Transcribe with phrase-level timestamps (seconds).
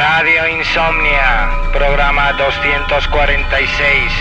[0.00, 4.12] Radio Insomnia, programa 246.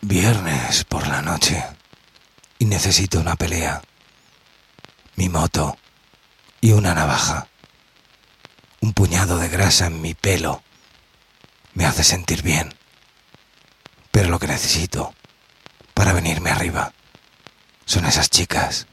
[0.00, 1.62] Viernes por la noche
[2.58, 3.82] y necesito una pelea.
[5.16, 5.76] Mi moto
[6.62, 7.46] y una navaja.
[8.80, 10.62] Un puñado de grasa en mi pelo
[11.74, 12.74] me hace sentir bien.
[14.10, 15.12] Pero lo que necesito
[15.98, 16.92] para venirme arriba
[17.84, 18.86] son esas chicas.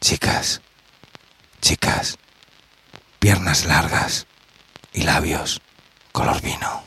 [0.00, 0.60] Chicas.
[1.60, 2.16] Chicas.
[3.18, 4.28] Piernas largas
[4.92, 5.60] y labios
[6.12, 6.84] color vino.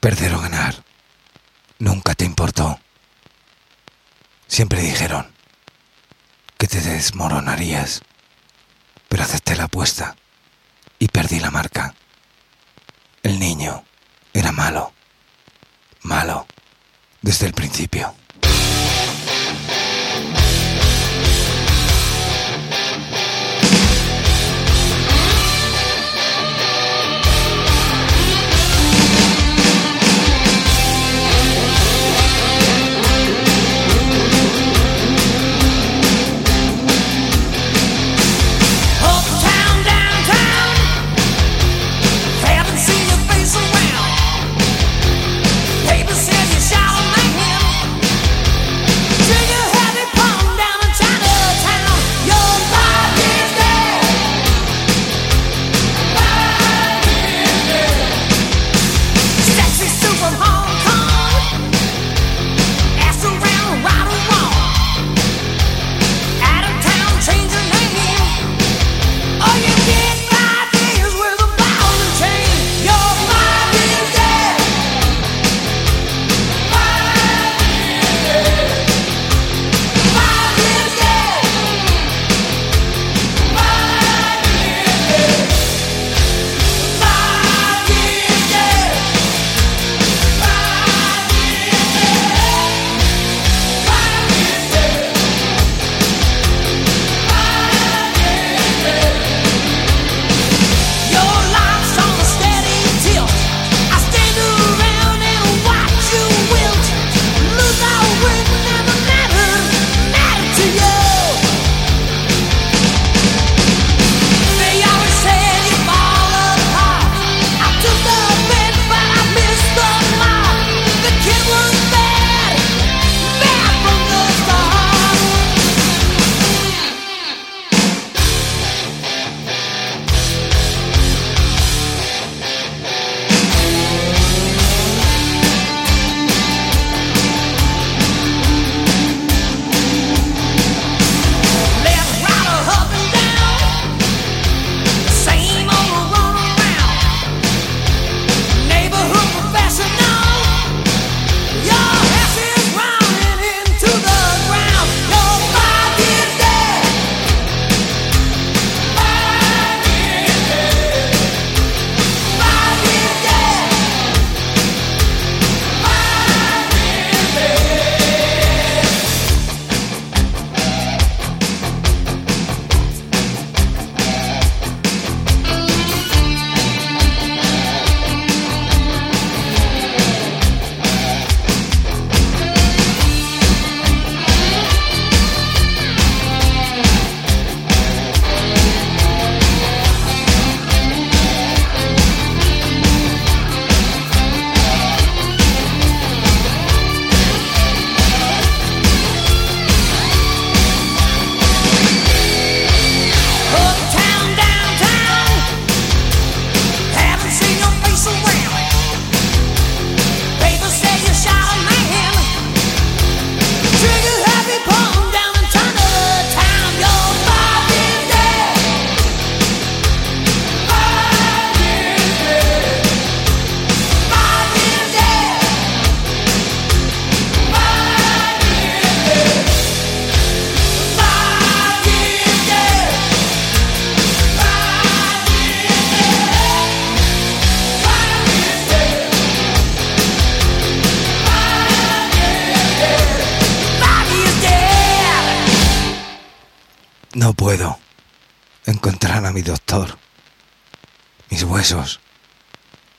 [0.00, 0.82] Perder o ganar
[1.78, 2.80] nunca te importó.
[4.46, 5.30] Siempre dijeron
[6.56, 8.00] que te desmoronarías,
[9.08, 10.16] pero acepté la apuesta
[10.98, 11.94] y perdí la marca.
[13.22, 13.84] El niño
[14.32, 14.94] era malo,
[16.00, 16.46] malo,
[17.20, 18.14] desde el principio.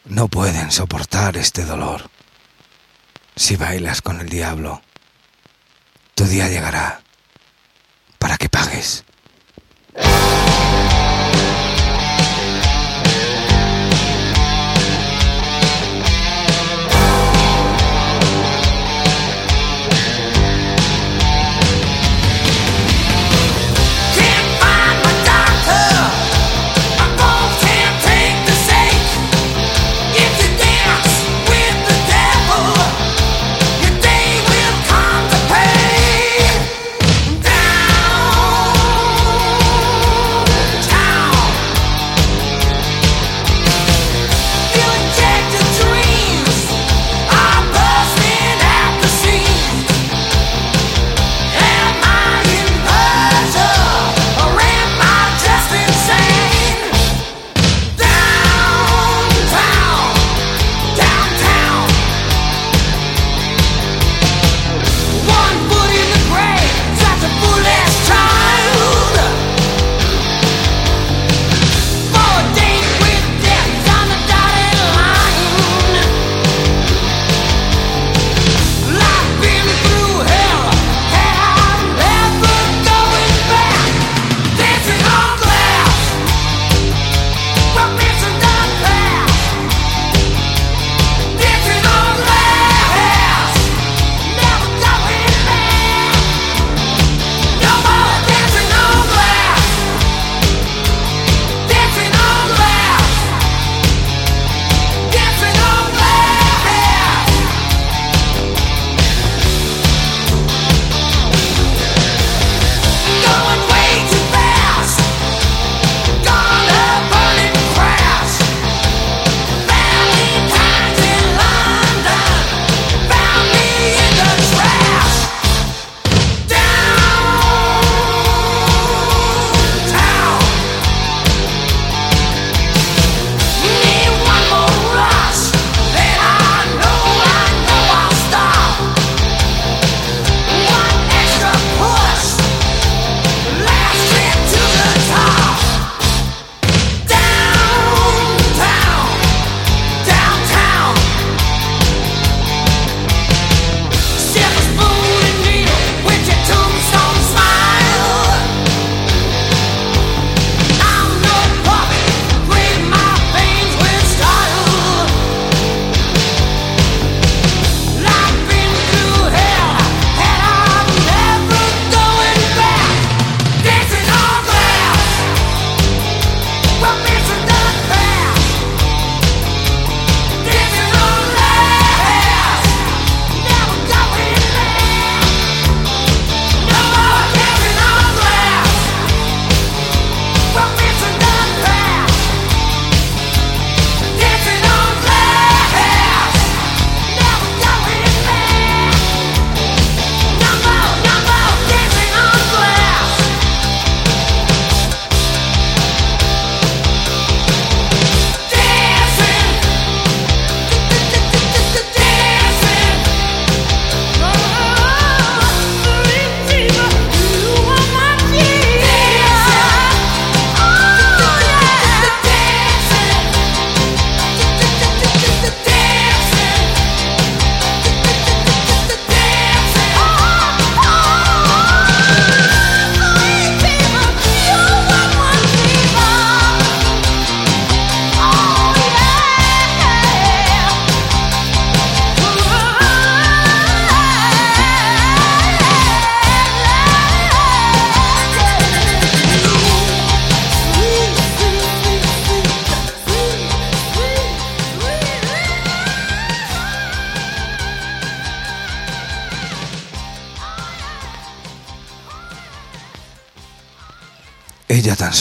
[0.06, 2.10] No pueden soportar este dolor.
[3.36, 4.82] Si bailas con el diablo,
[6.16, 7.04] tu día llegará
[8.18, 9.06] para que pagues.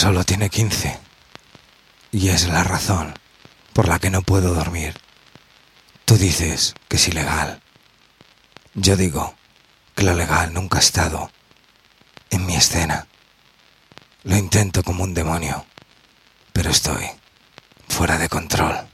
[0.01, 0.97] Solo tiene 15.
[2.11, 3.13] Y es la razón
[3.71, 4.99] por la que no puedo dormir.
[6.05, 7.61] Tú dices que es ilegal.
[8.73, 9.35] Yo digo
[9.93, 11.29] que lo legal nunca ha estado
[12.31, 13.05] en mi escena.
[14.23, 15.67] Lo intento como un demonio,
[16.51, 17.05] pero estoy
[17.87, 18.90] fuera de control.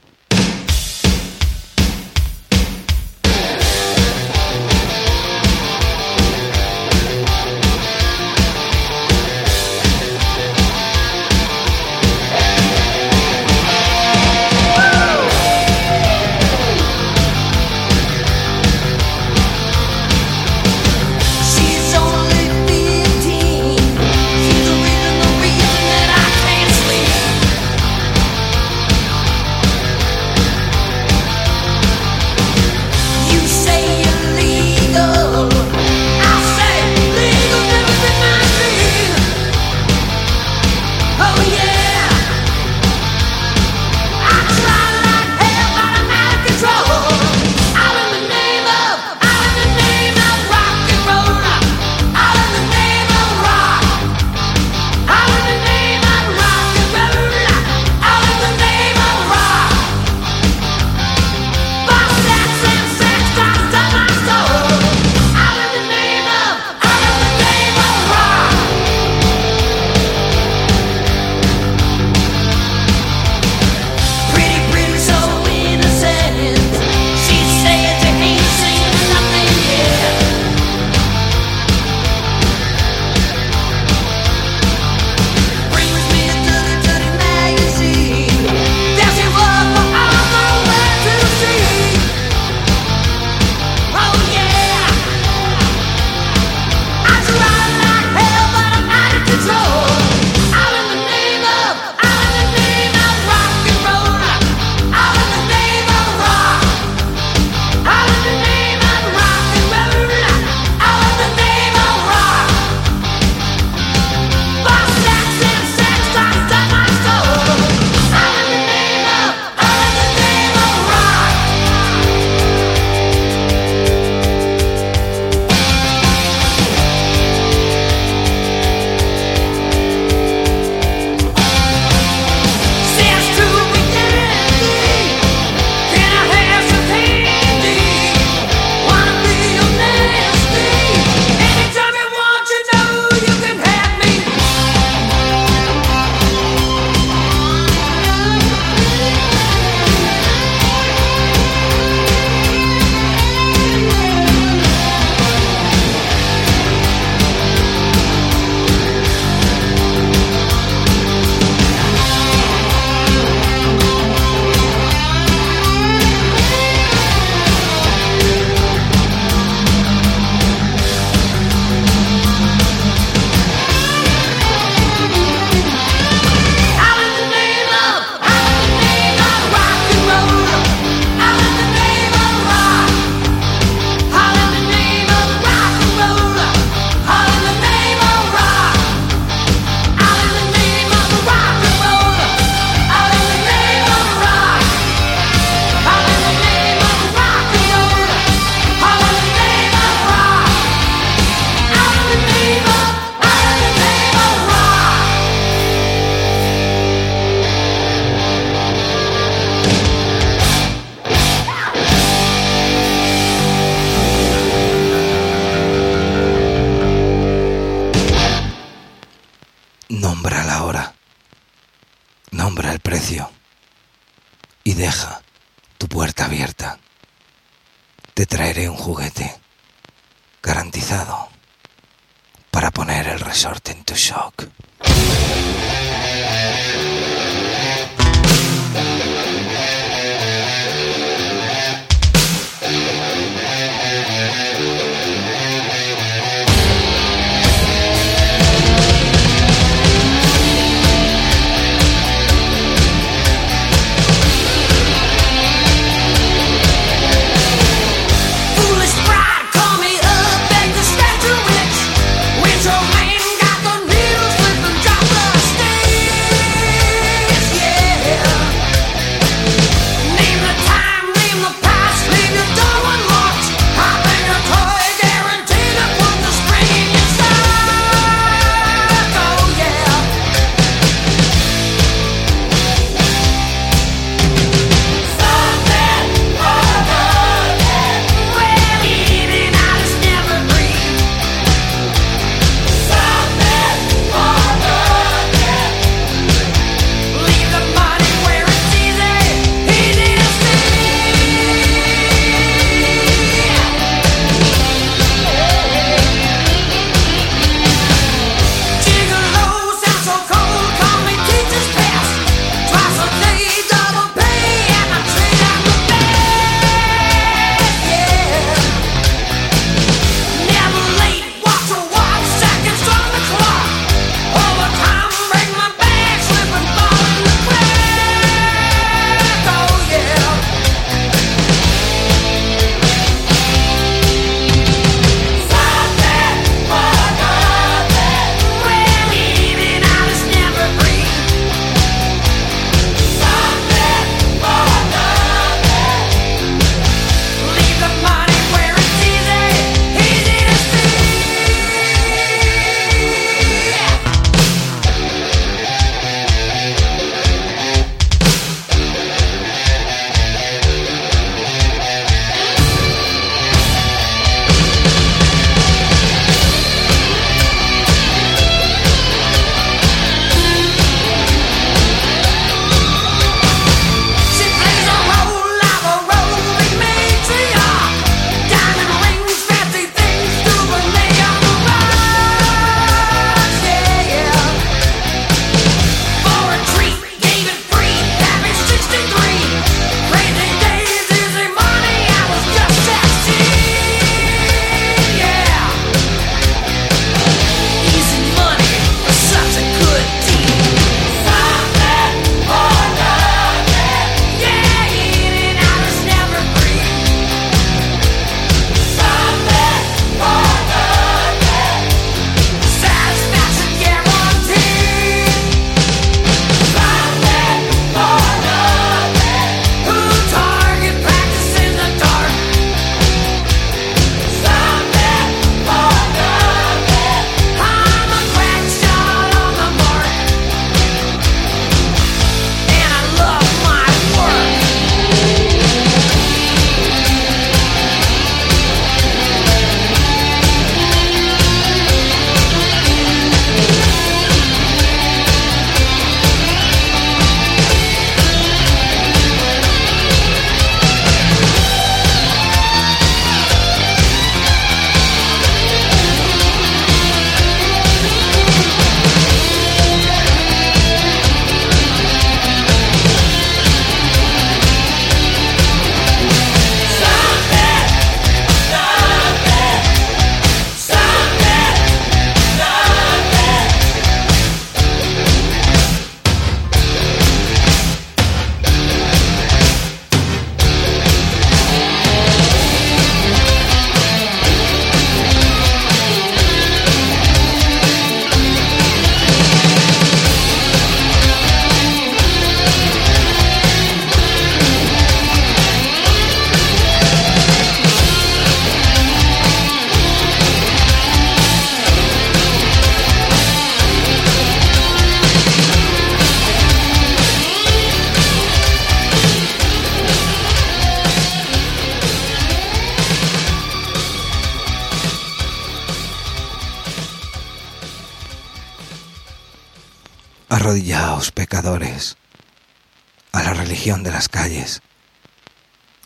[521.58, 524.80] A la religión de las calles.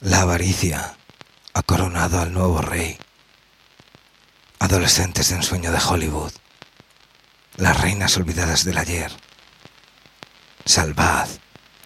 [0.00, 0.96] La avaricia
[1.52, 2.98] ha coronado al nuevo rey.
[4.60, 6.32] Adolescentes de ensueño de Hollywood,
[7.56, 9.12] las reinas olvidadas del ayer.
[10.64, 11.28] Salvad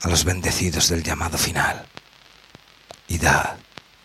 [0.03, 1.87] a los bendecidos del llamado final
[3.09, 3.57] y dad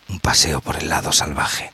[0.08, 1.70] un paseo por el lado salvaje.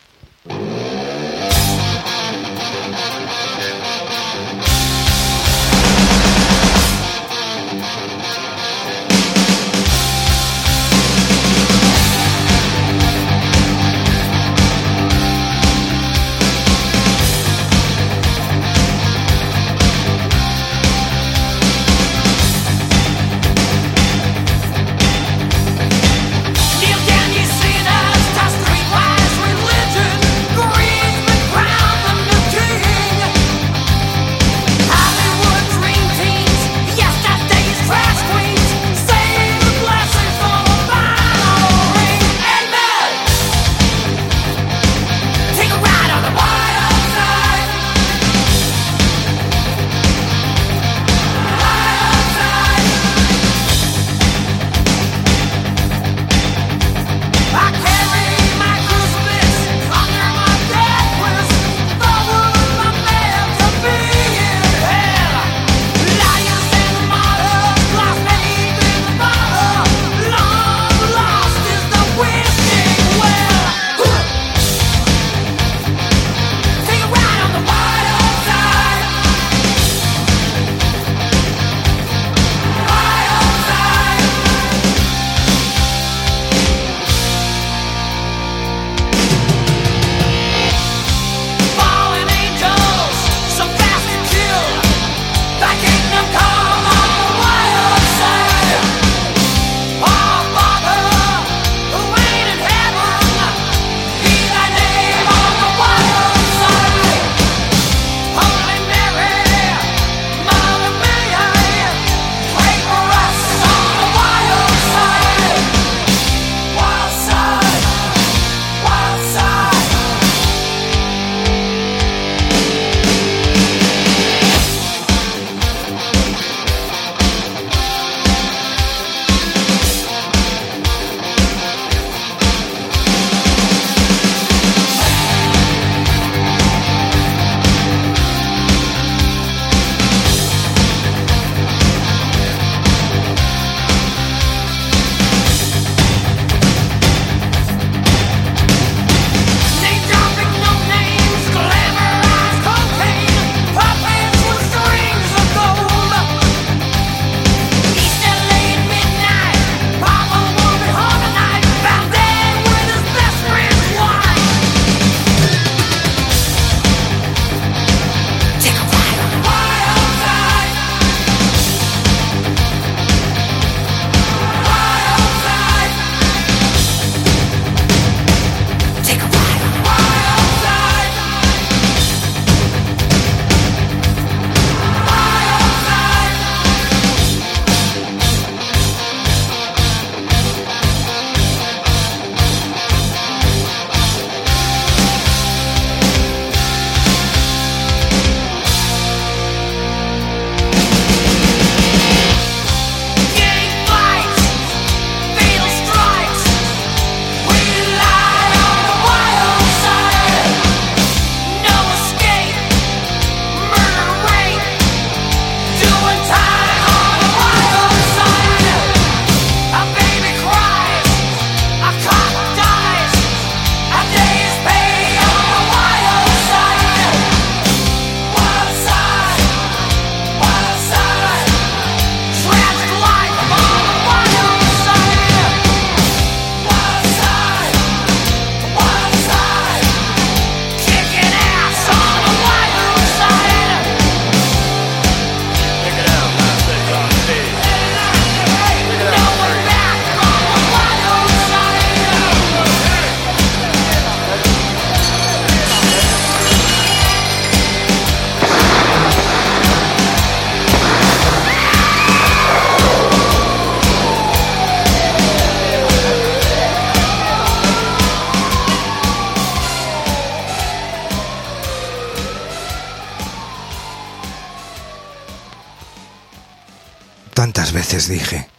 [277.88, 278.50] Veces dije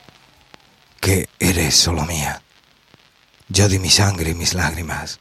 [0.99, 2.41] que eres solo mía?
[3.47, 5.19] Yo di mi sangre y mis lágrimas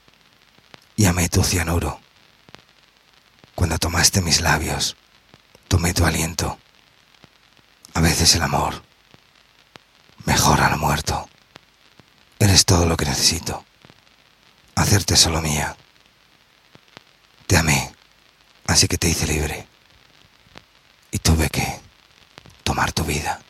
[0.97, 2.01] y amé tu cianuro.
[3.55, 4.97] Cuando tomaste mis labios,
[5.69, 6.59] tomé tu aliento.
[7.93, 8.83] A veces el amor
[10.25, 11.29] mejora lo muerto.
[12.39, 13.63] Eres todo lo que necesito.
[14.75, 15.77] Hacerte solo mía.
[17.47, 17.93] Te amé,
[18.69, 19.69] así que te hice libre.
[21.11, 21.79] Y tuve que
[22.65, 23.43] tomar tu vida.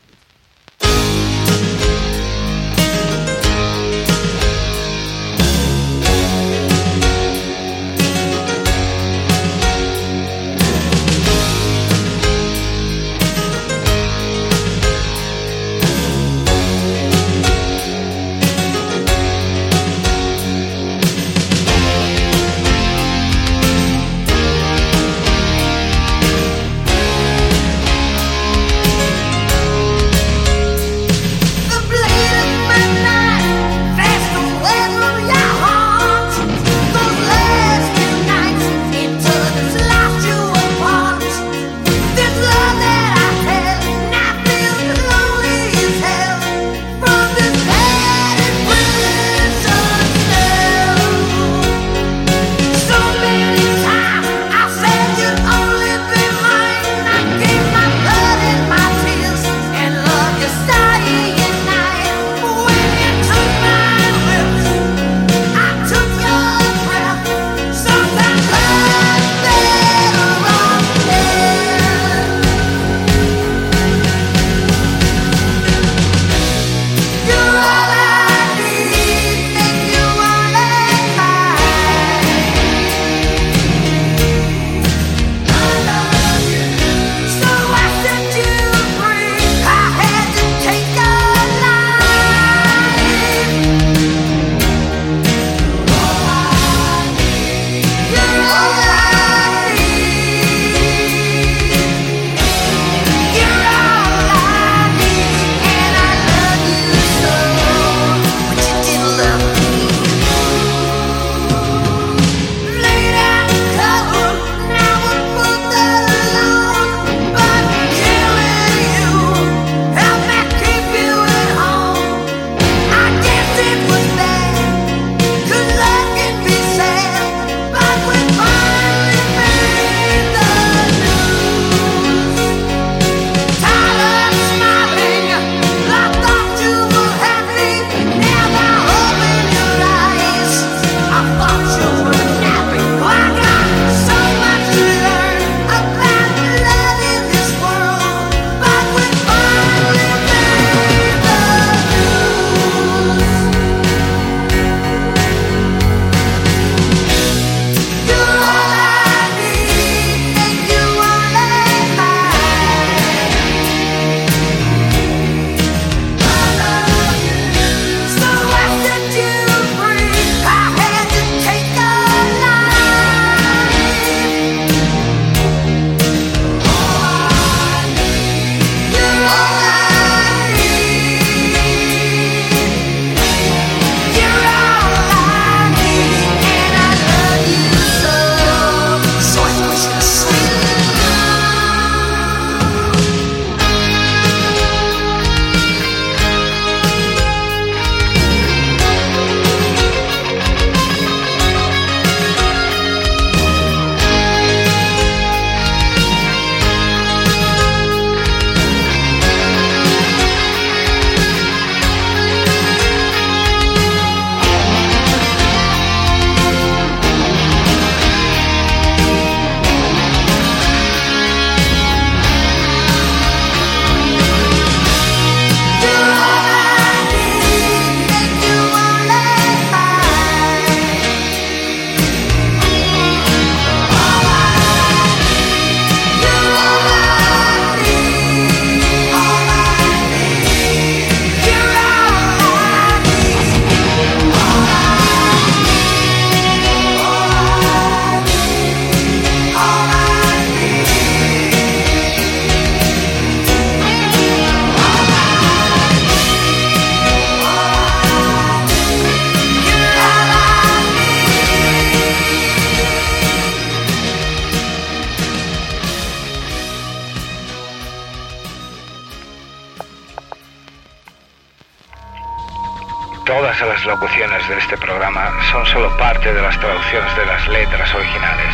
[274.26, 278.52] Las locuciones de este programa son solo parte de las traducciones de las letras originales.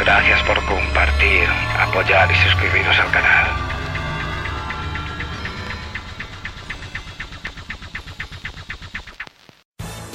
[0.00, 3.63] Gracias por compartir, apoyar y suscribiros al canal.